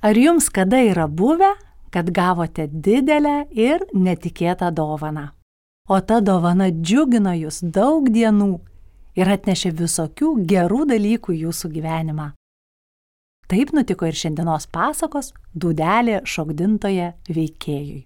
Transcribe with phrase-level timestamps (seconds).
[0.00, 1.56] Ar jums kada yra buvę,
[1.90, 5.28] kad gavote didelę ir netikėtą dovaną?
[5.88, 8.60] O ta dovana džiugino jūs daug dienų
[9.18, 12.28] ir atnešė visokių gerų dalykų jūsų gyvenimą.
[13.50, 18.04] Taip nutiko ir šiandienos pasakos Dudelė šokdintoje veikėjui.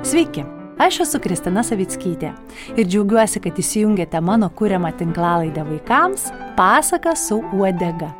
[0.00, 0.46] Sveiki,
[0.80, 2.32] aš esu Kristina Savickytė
[2.76, 8.10] ir džiaugiuosi, kad įsijungėte mano kūriamą tinklalaidę vaikams Pasaka su uodega.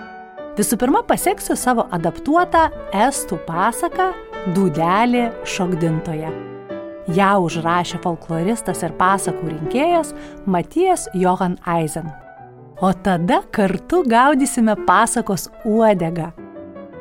[0.58, 2.68] Visų pirma, pasieksiu savo adaptuotą
[3.06, 4.10] estų pasaką
[4.54, 6.30] Dudelė šokdintoje.
[7.16, 10.12] Ja užrašė folkloristas ir pasakų rinkėjas
[10.46, 12.08] Matijas Johan Eisen.
[12.80, 16.30] O tada kartu gaudysime pasakos uodegą.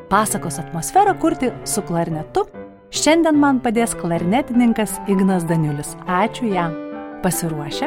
[0.10, 2.48] Pasakos atmosferą kurti su klarnetu
[2.90, 5.92] Šiandien man padės klarnetininkas Ignas Daniulis.
[6.10, 6.74] Ačiū jam.
[7.22, 7.86] Pasiruošę?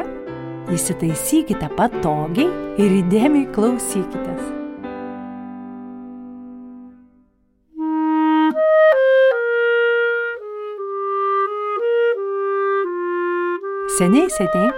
[0.71, 2.47] Įsitaisykite patogiai
[2.79, 4.45] ir įdėmiai klausykitės.
[13.99, 14.71] Seniai seniai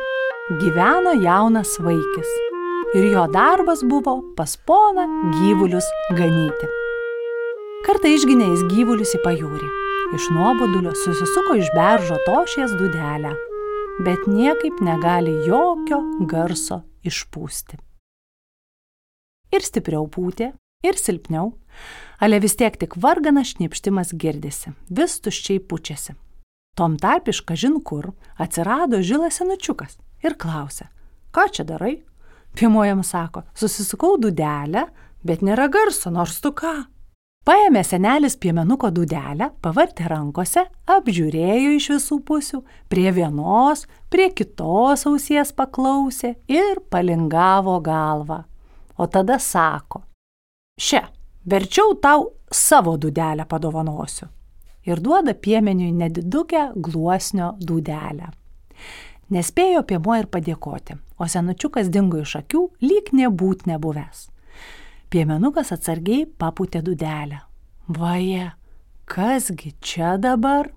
[0.57, 2.35] gyveno jaunas vaikis
[2.97, 5.05] ir jo darbas buvo pas poną
[5.37, 6.73] gyvulius ganyti.
[7.85, 9.84] Kartą išginė jis gyvulius į pajūrį
[10.15, 13.33] iš nuobodulio susisuko iš beržo tošies dudelę,
[14.05, 15.99] bet niekaip negali jokio
[16.31, 17.79] garso išpūsti.
[19.51, 20.53] Ir stipriau pūtė,
[20.87, 21.51] ir silpniau,
[22.19, 26.15] ale vis tiek tik varganas šnipštimas girdisi, vis tuščiai pučiasi.
[26.79, 30.87] Tom tarp iš kažin kur atsirado žilas senučiukas ir klausė,
[31.35, 31.97] ką čia darai?
[32.55, 34.87] Pirmojam sako, susisukau dudelę,
[35.27, 36.85] bet nėra garso, nors tu ką.
[37.45, 45.51] Paėmė senelis piemenuko dudelę, pavartė rankose, apžiūrėjo iš visų pusių, prie vienos, prie kitos ausies
[45.53, 48.39] paklausė ir palingavo galvą.
[48.97, 50.01] O tada sako,
[50.81, 51.03] šia,
[51.45, 54.31] verčiau tau savo dudelę padovanosiu.
[54.89, 58.31] Ir duoda piemeniui nedidukę gluosnio dudelę.
[59.29, 64.31] Nespėjo piemuo ir padėkoti, o senučiukas dingo iš akių, lyg nebūt nebuvęs.
[65.15, 67.37] Piemenukas atsargiai papūtė dudelę.
[67.87, 68.49] Vaje,
[69.07, 70.67] kasgi čia dabar?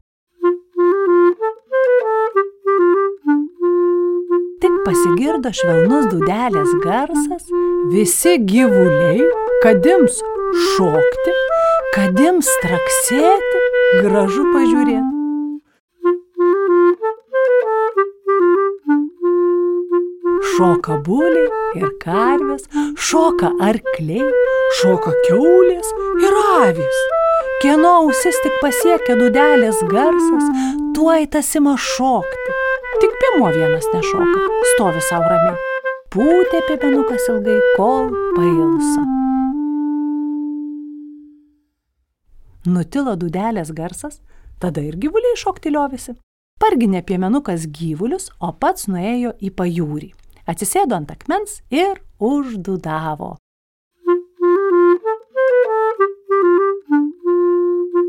[4.62, 7.50] Tik pasigirdo švelnus dudelės garsas,
[7.90, 9.26] visi gyvuliai,
[9.66, 10.22] kadims
[10.70, 11.38] šokti,
[11.98, 13.68] kadims traksėti,
[14.04, 15.17] gražu pažiūrėti.
[20.58, 21.46] Šoka buliai
[21.78, 22.64] ir karvės,
[23.08, 24.26] šoka arkliai,
[24.80, 25.92] šoka keulės
[26.24, 27.02] ir avys.
[27.62, 30.50] Kieno ausis tik pasiekia dudelės garsas,
[30.98, 32.56] tuoj tas ima šokti.
[32.98, 34.42] Tik pimo vienas nešoka,
[34.74, 35.86] stovi savo ramiai.
[36.10, 39.06] Pūtė piemenukas ilgai, kol pailsa.
[42.66, 44.22] Nutilo dudelės garsas,
[44.58, 46.18] tada ir gyvuliai šokti liovėsi.
[46.58, 50.16] Parginė piemenukas gyvulius, o pats nuėjo į pajūrį
[50.48, 53.36] atsisėdo ant akmens ir uždudavo.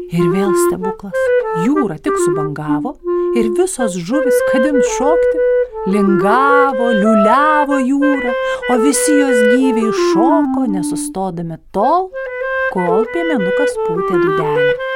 [0.10, 1.20] Ir vėl stebuklas.
[1.66, 2.96] Jūra tik subangavo
[3.38, 5.46] ir visos žuvis, kadim šokti,
[5.94, 8.34] lingavo, liuliavo jūrą,
[8.74, 12.10] o visi jos gyviai šoko, nesustodami tol,
[12.74, 14.89] kol piemenukas pūtė dudelę.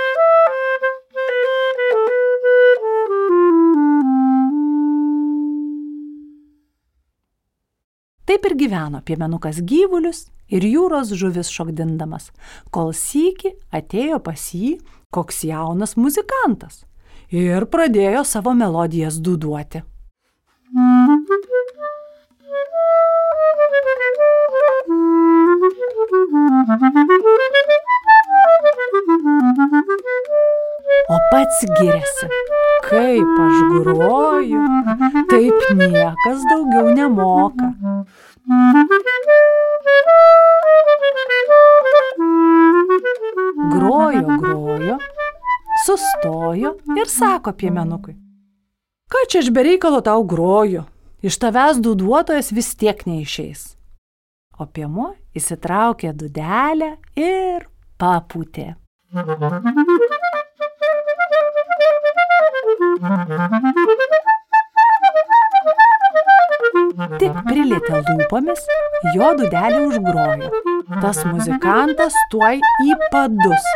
[8.43, 12.25] Taip ir gyveno piemenukas gyvulius ir jūros žuvis šokdindamas,
[12.75, 14.73] kol sykį atėjo pas jį
[15.15, 16.81] koks jaunas muzikantas
[17.31, 19.79] ir pradėjo savo melodijas duduoti.
[31.13, 32.27] O pats giriasi,
[32.89, 34.67] kaip aš groju,
[35.31, 37.71] taip niekas daugiau nemoka.
[43.71, 44.97] Grojo, grojo,
[45.85, 48.15] sustojo ir sako piemenukui.
[49.07, 50.83] Ką čia aš bereikalo tau groju?
[51.23, 53.77] Iš tavęs duduotojas vis tiek neišeis.
[54.59, 58.73] O piemuo įsitraukė dudelę ir papūtė.
[67.21, 68.61] Tik prilėtė lūpomis,
[69.17, 70.49] jo dudelį užgrojo.
[71.03, 73.67] Tas muzikantas tuoj į padus.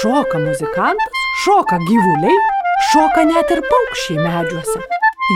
[0.00, 2.36] Šoka muzikantas, šoka gyvuliai,
[2.92, 4.82] šoka net ir paukščiai medžiuose.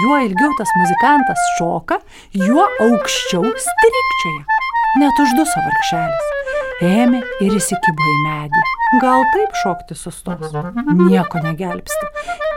[0.05, 2.01] Juo ilgiau tas muzikantas šoka,
[2.37, 4.61] juo aukščiau strikčioja.
[5.01, 6.37] Net užduso vargšelis.
[6.81, 8.63] Ėmė ir įsikibo į medį.
[9.03, 10.55] Gal taip šokti sustos?
[10.99, 12.09] Nieko negelbsti.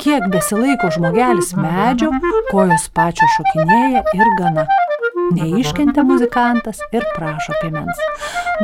[0.04, 2.10] Kiek besilaiko žmogelis medžio,
[2.50, 4.66] kojos pačio šokinėja ir gana.
[5.38, 8.02] Neiškentė muzikantas ir prašo piemens.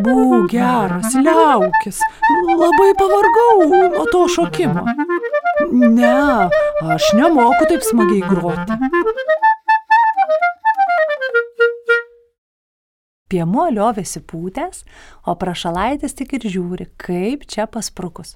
[0.03, 2.01] Būk geras, liaukis,
[2.59, 4.83] labai pavargau nuo to šokimo.
[5.71, 6.49] Ne,
[6.97, 8.75] aš nemoku taip smagiai groti.
[13.31, 14.83] Piemuo liovėsi pūtęs,
[15.23, 18.35] o prašalaitis tik ir žiūri, kaip čia pasprukus.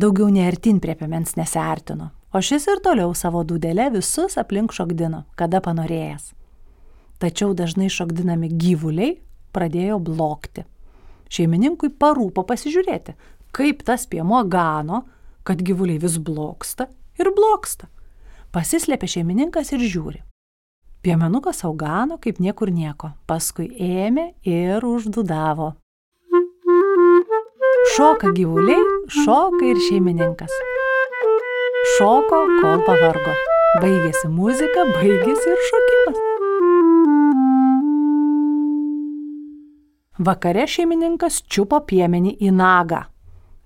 [0.00, 5.60] Daugiau neartin prie piemens nesiartino, o šis ir toliau savo dūdelę visus aplink šokdino, kada
[5.60, 6.30] panorėjęs.
[7.20, 9.18] Tačiau dažnai šokdinami gyvuliai
[9.52, 10.64] pradėjo blokti.
[11.28, 13.12] Šeimininkui parūpo pasižiūrėti,
[13.52, 15.02] kaip tas piemuo gano,
[15.44, 16.88] kad gyvuliai vis bloksta
[17.20, 17.90] ir bloksta.
[18.56, 20.22] Pasislėpė šeimininkas ir žiūri.
[21.04, 25.74] Piemenukas augano kaip niekur nieko, paskui ėmė ir uždudavo.
[28.00, 28.80] Šoka gyvuliai,
[29.12, 30.52] šoka ir šeimininkas.
[31.98, 33.32] Šoko, kol pavargo.
[33.82, 36.22] Baigėsi muzika, baigėsi ir šokimas.
[40.30, 43.02] Vakare šeimininkas čiupo piemenį į nagą.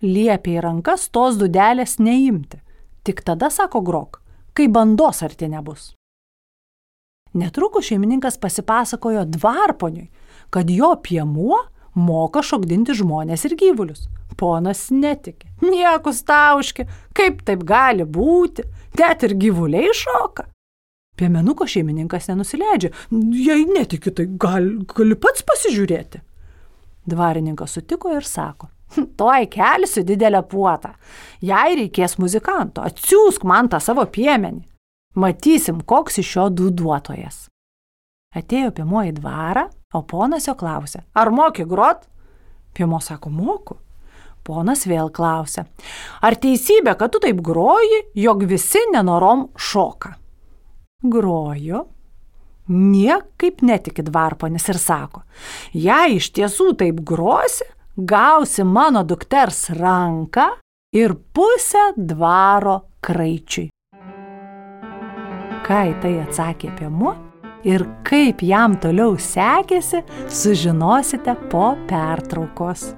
[0.03, 2.59] Liepė į rankas tos dudelės neimti.
[3.07, 4.19] Tik tada sako grok,
[4.51, 5.93] kai bandos arti nebus.
[7.39, 10.11] Netrukus šeimininkas pasipasakojo dvarponiui,
[10.51, 11.63] kad jo piemuo
[11.95, 14.09] moka šokdinti žmonės ir gyvulius.
[14.39, 15.49] Ponas netikė.
[15.63, 18.67] Niekus tauški, kaip taip gali būti,
[18.99, 20.49] net ir gyvuliai šoka.
[21.15, 22.91] Piemenuko šeimininkas nenusileidžia.
[23.39, 26.21] Jei netiki, tai gal, gali pats pasižiūrėti.
[27.07, 28.73] Dvarininkas sutiko ir sako.
[28.97, 30.95] Hm, Tuoj kelsiu didelę puotą.
[31.43, 34.65] Jei reikės muzikanto, atsiųsk man tą savo piemenį.
[35.15, 37.45] Matysim, koks iš jo duduotojas.
[38.35, 42.09] Atėjo piemuo į dvarą, o ponas jo klausė, ar moki grot?
[42.75, 43.79] Piemuo sako, moku.
[44.45, 45.65] Ponas vėl klausė,
[46.21, 50.13] ar teisybė, kad tu taip groji, jog visi nenorom šoka?
[51.01, 51.85] Groju.
[52.75, 55.23] Niekaip netiki dvarponis ir sako,
[55.77, 60.49] jei iš tiesų taip grosi, gausi mano dukters ranką
[60.97, 63.69] ir pusę dvaro kraičiui
[65.65, 67.15] į tai atsakė piemuo
[67.65, 72.93] ir kaip jam toliau sekėsi, sužinosite po pertraukos.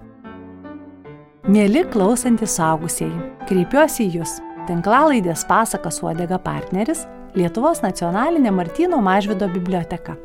[1.47, 4.41] Mėly klausantys saugusieji, kreipiuosi į Jūs.
[4.67, 7.05] Tinklalaidės pasakas uodega partneris
[7.37, 10.17] Lietuvos nacionalinė Martino Mažvido biblioteka,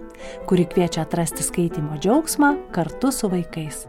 [0.49, 3.83] kuri kviečia atrasti skaitimo džiaugsmą kartu su vaikais.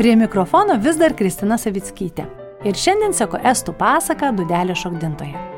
[0.00, 2.26] Prie mikrofono vis dar Kristina Savickytė.
[2.64, 5.49] Ir šiandien seko estų pasaka Dudelė šokdintoje.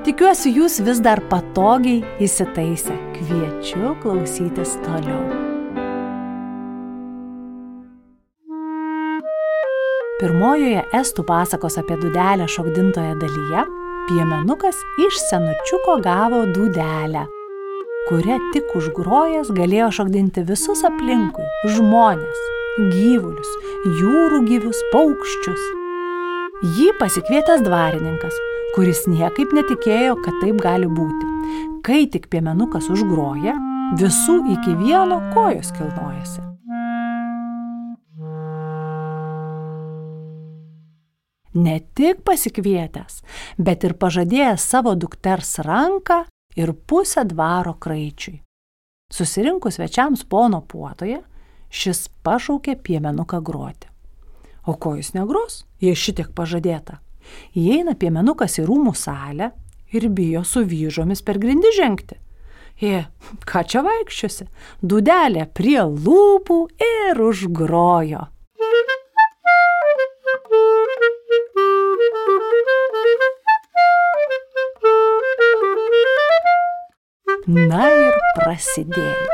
[0.00, 2.94] Tikiuosi, jūs vis dar patogiai įsitaisę.
[3.18, 5.18] Kviečiu klausytis toliau.
[10.22, 13.66] Pirmojoje estų pasakos apie dudelę šokdintoje dalyje
[14.08, 17.26] piemenukas iš senučiuko gavo dudelę,
[18.08, 21.44] kurią tik užgrojęs galėjo šokdinti visus aplinkui-
[21.76, 22.40] žmonės,
[22.96, 23.52] gyvulius,
[24.00, 25.68] jūrų gyvius, paukščius.
[26.76, 28.40] Jį pasikvietęs dvarininkas
[28.74, 31.28] kuris niekaip netikėjo, kad taip gali būti.
[31.86, 33.56] Kai tik piemenukas užgroja,
[33.98, 36.44] visų iki vieno kojos kilnojasi.
[41.60, 43.24] Ne tik pasikvietęs,
[43.58, 46.22] bet ir pažadėjęs savo dukters ranką
[46.54, 48.38] ir pusę dvaro kraičiui.
[49.10, 51.18] Susirinkus svečiams pono puotoje,
[51.74, 53.90] šis pašaukė piemenuką groti.
[54.70, 57.00] O ko jis negros, jei šitiek pažadėta?
[57.58, 59.52] Įeina piemenukas į rūmų salę
[59.92, 62.18] ir bijo su vyžomis per grindį žengti.
[62.80, 63.04] Jie,
[63.44, 64.46] ką čia vaikščiosi?
[64.80, 68.28] Dudelė prie lūpų ir užgrojo.
[77.50, 79.28] Na ir prasidėjo.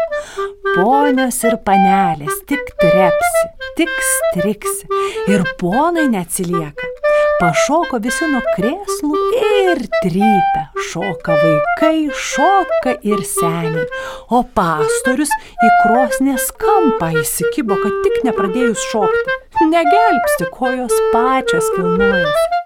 [0.77, 3.45] Ponios ir panelės tik trepsi,
[3.79, 4.87] tik striksi
[5.33, 6.96] ir ponai neatsilieka.
[7.37, 10.63] Pašoko visi nuo krėslų ir trypia.
[10.89, 13.83] Šoka vaikai, šoka ir seniai.
[14.33, 19.35] O pastorius į krosnės kampą įsikibo, kad tik nepradėjus šokti.
[19.69, 22.63] Negelbsti, kojos pačios kilnojasi.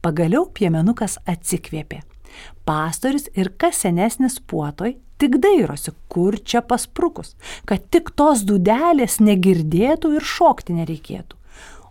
[0.00, 1.98] Pagaliau piemenukas atsikvėpė.
[2.64, 7.34] Pastorius ir kas senesnis puotoj tik dairosi, kur čia pasprukus,
[7.68, 11.39] kad tik tos dudelės negirdėtų ir šokti nereikėtų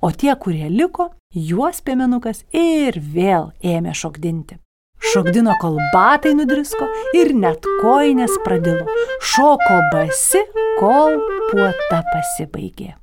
[0.01, 4.60] o tie, kurie liko, juos piemenukas ir vėl ėmė šokdinti.
[5.00, 8.84] Šokdino, kol batai nudrisko ir net koinės pradilo.
[9.24, 10.41] Šoko basi,
[10.79, 11.15] kol
[11.51, 12.96] puota pasibaigė.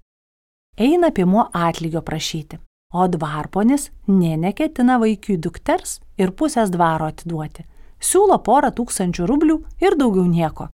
[0.77, 2.59] Eina piemuo atlygio prašyti,
[2.93, 7.65] o dvarponis nė neketina vaikiui dukters ir pusės dvaro atiduoti.
[7.97, 10.69] Siūlo porą tūkstančių rublių ir daugiau nieko.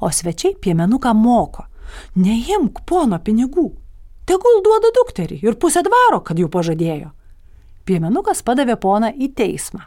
[0.00, 1.66] O svečiai piemenuką moko.
[2.14, 3.66] Neimk pono pinigų,
[4.32, 7.10] tegul duoda dukterį ir pusę dvaro, kad jau pažadėjo.
[7.84, 9.84] Piemenukas padavė poną į teismą.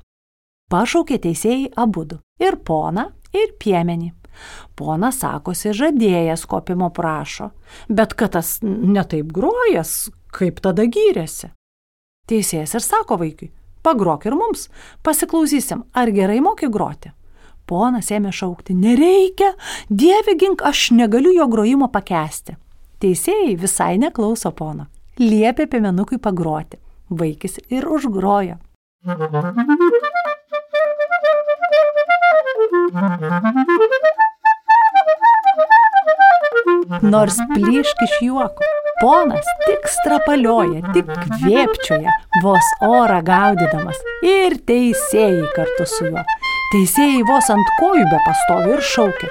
[0.72, 4.14] Pašaukė teisėjai abudu- ir poną, ir piemenį.
[4.76, 7.52] Ponas sakosi žadėjęs kopimo prašo,
[7.88, 11.52] bet kad tas netaip grojas, kaip tada gyrėsi.
[12.28, 13.52] Teisėjas ir sako vaikui,
[13.84, 14.70] pagrok ir mums,
[15.04, 17.12] pasiklausysim, ar gerai moki groti.
[17.66, 19.54] Ponas ėmė šaukti, nereikia,
[19.90, 22.58] dieve gink, aš negaliu jo grojimo pakesti.
[23.04, 24.86] Teisėjai visai neklauso pono,
[25.20, 26.80] liepė piemenukui pagroti.
[27.12, 28.56] Vaikis ir užgrojo.
[37.06, 38.70] Nors plyšk iš juoko,
[39.02, 46.24] ponas tik strapalioja, tik kvėpčioja, vos orą gaudydamas ir teisėjai kartu su juo.
[46.74, 49.30] Teisėjai vos ant kojų be pastovi ir šaukia.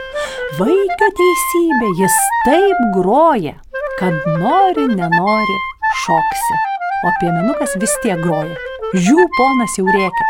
[0.55, 3.55] Vaikio teisybė, jis taip groja,
[3.99, 5.57] kad nori, nenori,
[6.05, 6.59] šoksi.
[7.05, 8.55] O piemenukas vis tiek groja.
[8.95, 10.27] Žiū, ponas jau rėkia.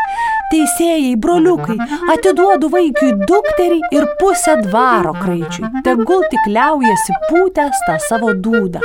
[0.49, 1.75] Teisėjai, broliukai,
[2.15, 5.83] atiduodu vaikiui dukterį ir pusę dvaro kraičiui.
[5.85, 8.81] Tegul tik liaujasi pūtęs tą savo dūdą.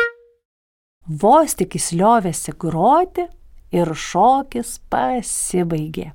[1.25, 3.31] Vos tik įsliovėsi groti
[3.73, 6.11] ir šokis pasibaigė.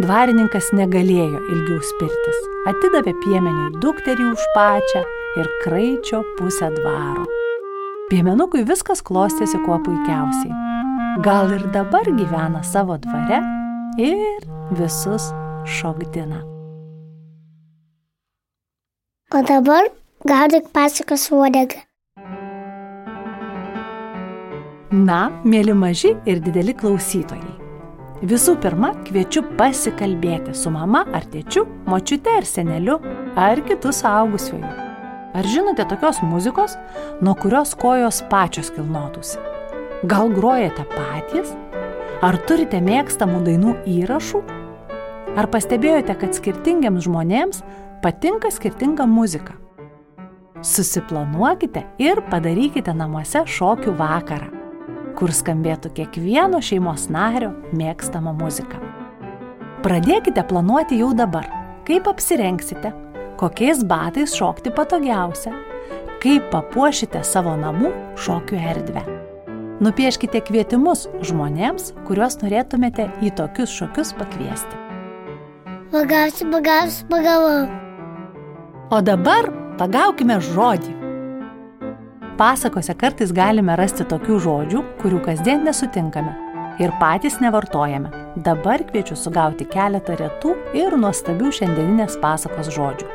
[0.00, 2.40] Dvarininkas negalėjo ilgiau spirtis.
[2.70, 5.04] Atidavė piemeniui dukterį už pačią
[5.40, 7.28] ir kraičio pusę dvaro.
[8.10, 10.70] Piemenukui viskas klostėsi kuo puikiausiai
[11.18, 13.40] gal ir dabar gyvena savo dvare
[13.98, 14.46] ir
[14.78, 15.28] visus
[15.66, 16.40] šokdina.
[19.34, 19.92] O dabar
[20.26, 21.84] gaudyk pasakos uodegą.
[24.90, 27.59] Na, mėly maži ir dideli klausytojai.
[28.20, 32.98] Visų pirma, kviečiu pasikalbėti su mama ar tėčiu, močiute ar seneliu,
[33.32, 34.72] ar kitų suaugusiuoju.
[35.30, 36.74] Ar žinote tokios muzikos,
[37.24, 39.40] nuo kurios kojos pačios kilnotųsi?
[40.04, 41.54] Gal grojate patys?
[42.20, 44.42] Ar turite mėgstamų dainų įrašų?
[45.40, 47.64] Ar pastebėjote, kad skirtingiams žmonėms
[48.04, 49.56] patinka skirtinga muzika?
[50.60, 54.59] Susiplanuokite ir padarykite namuose šokių vakarą,
[55.20, 58.80] kur skambėtų kiekvieno šeimos nario mėgstama muzika.
[59.84, 61.46] Pradėkite planuoti jau dabar,
[61.88, 62.92] kaip apsirengsite,
[63.40, 65.52] kokiais batais šokti patogiausia,
[66.20, 69.04] kaip papuošite savo namų šokių erdvę.
[69.80, 74.76] Nupieškite kvietimus žmonėms, kuriuos norėtumėte į tokius šokius pakviesti.
[75.90, 77.64] Pagausiu, pagausiu, pagavau.
[78.92, 79.48] O dabar
[79.80, 80.99] pagaukime žodį.
[82.40, 86.30] Pasakose kartais galime rasti tokių žodžių, kurių kasdien nesutinkame
[86.80, 88.08] ir patys nevartojame.
[88.46, 93.10] Dabar kviečiu sugauti keletą retų ir nuostabių šiandieninės pasakos žodžių.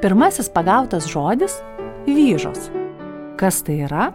[0.00, 1.58] Pirmasis pagautas žodis-
[2.16, 2.70] vyžos.
[3.36, 4.08] Kas tai yra?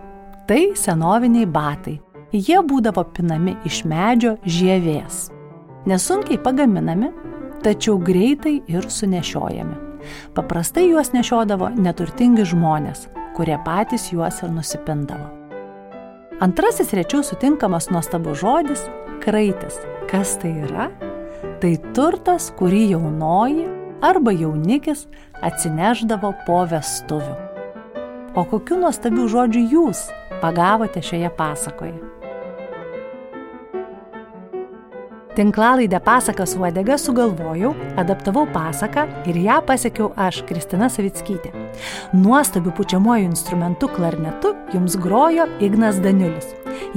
[0.48, 2.00] Tai senoviniai batai.
[2.34, 5.30] Jie būdavo pinami iš medžio žievės.
[5.86, 7.14] Nesunkiai pagaminami,
[7.62, 9.76] tačiau greitai ir sunešiojami.
[10.34, 15.30] Paprastai juos nešiodavo neturtingi žmonės, kurie patys juos ir nusipindavo.
[16.42, 18.90] Antrasis rečiau sutinkamas nuostabus žodis-
[19.24, 19.78] kraitis.
[20.10, 20.90] Kas tai yra?
[21.62, 23.68] Tai turtas, kurį jaunoji
[24.02, 25.08] arba jaunikis
[25.42, 27.36] atsineždavo po vestuvių.
[28.36, 30.10] O kokiu nuostabiu žodžiu jūs
[30.42, 32.21] pagavote šioje pasakoje.
[35.36, 37.72] Tinklalaidę pasakas uodega sugalvojau,
[38.02, 41.54] adaptavau pasaką ir ją pasiekiau aš, Kristina Savickytė.
[42.14, 46.50] Nuostabiu pučiamuoju instrumentu klarnetu jums grojo Ignas Daniulis.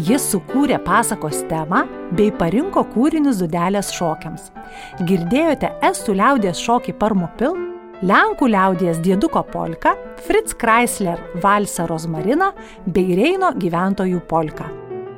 [0.02, 1.84] Jis sukūrė pasakos temą
[2.18, 4.50] bei parinko kūrinius dudelės šokiams.
[5.06, 7.54] Girdėjote estų liaudės šokį Parmupil,
[8.04, 9.94] Lenkų liaudies dieduko polka,
[10.26, 12.50] Fritz Chrysler valsą rozmariną
[12.90, 14.66] bei Reino gyventojų polka.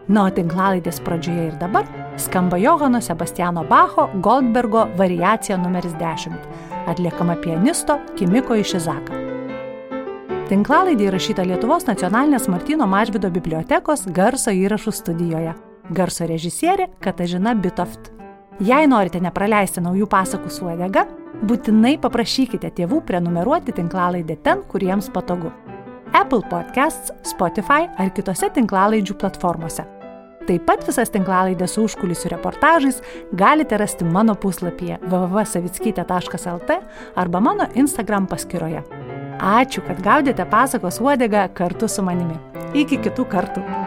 [0.07, 6.33] Na, o tinklalaidės pradžioje ir dabar skamba Johano Sebastiano Bacho Goldbergo variacija numeris 10,
[6.87, 9.23] atliekama pianisto Kimiko Išizaka.
[10.47, 15.55] Tinklalaidė įrašyta Lietuvos nacionalinės Martino Mažvido bibliotekos garso įrašų studijoje.
[15.91, 18.13] Garso režisierė Katažina Bitoft.
[18.63, 21.05] Jei norite nepraleisti naujų pasakų su uodega,
[21.43, 25.51] būtinai paprašykite tėvų prenumeruoti tinklalaidę ten, kur jiems patogu.
[26.15, 29.96] Apple Podcasts, Spotify ar kitose tinklalaidžių platformose.
[30.47, 33.01] Taip pat visas tinklalaidės su užkulisių reportažais
[33.35, 36.77] galite rasti mano puslapyje www.savickytė.lt
[37.19, 38.85] arba mano Instagram paskyroje.
[39.43, 42.39] Ačiū, kad gaudėte pasakos uodegą kartu su manimi.
[42.79, 43.86] Iki kitų kartų.